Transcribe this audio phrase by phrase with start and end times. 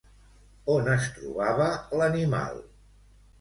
[0.75, 1.67] On es trobava
[2.01, 2.59] l'animal?